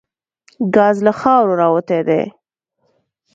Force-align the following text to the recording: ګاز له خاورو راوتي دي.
ګاز 0.75 0.97
له 1.05 1.13
خاورو 1.19 1.53
راوتي 1.61 1.99
دي. 2.07 2.23